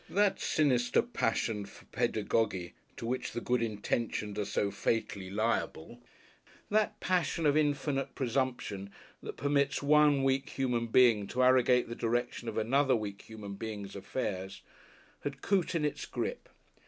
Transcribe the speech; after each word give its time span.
That 0.09 0.39
sinister 0.39 1.03
passion 1.03 1.67
for 1.67 1.85
pedagoguery 1.91 2.73
to 2.97 3.05
which 3.05 3.33
the 3.33 3.39
Good 3.39 3.61
Intentioned 3.61 4.35
are 4.39 4.45
so 4.45 4.71
fatally 4.71 5.29
liable, 5.29 5.99
that 6.71 6.99
passion 6.99 7.45
of 7.45 7.55
infinite 7.55 8.15
presumption 8.15 8.91
that 9.21 9.37
permits 9.37 9.83
one 9.83 10.23
weak 10.23 10.49
human 10.49 10.87
being 10.87 11.27
to 11.27 11.43
arrogate 11.43 11.87
the 11.87 11.93
direction 11.93 12.49
of 12.49 12.57
another 12.57 12.95
weak 12.95 13.21
human 13.21 13.53
being's 13.53 13.95
affairs, 13.95 14.63
had 15.23 15.43
Coote 15.43 15.75
in 15.75 15.85
its 15.85 16.07
grip. 16.07 16.49